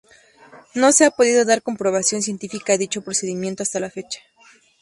No 0.73 0.91
se 0.93 1.05
ha 1.05 1.11
podido 1.11 1.45
dar 1.45 1.61
comprobación 1.61 2.23
científica 2.23 2.73
a 2.73 2.77
dicho 2.79 3.03
procedimiento 3.03 3.61
hasta 3.61 3.79
la 3.79 3.91
fecha. 3.91 4.19